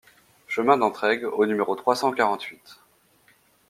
Chemin 0.47 0.77
d'Entraigues 0.77 1.25
au 1.25 1.45
numéro 1.45 1.75
trois 1.75 1.95
cent 1.95 2.11
quarante-huit 2.11 2.79